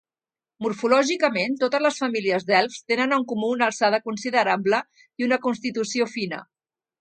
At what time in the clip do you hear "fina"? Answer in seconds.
6.17-6.43